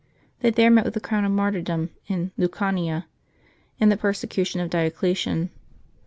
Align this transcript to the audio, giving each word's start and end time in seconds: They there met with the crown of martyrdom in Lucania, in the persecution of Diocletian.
They 0.39 0.49
there 0.49 0.71
met 0.71 0.83
with 0.83 0.95
the 0.95 0.99
crown 0.99 1.25
of 1.25 1.31
martyrdom 1.31 1.91
in 2.07 2.31
Lucania, 2.35 3.05
in 3.79 3.89
the 3.89 3.95
persecution 3.97 4.59
of 4.59 4.71
Diocletian. 4.71 5.51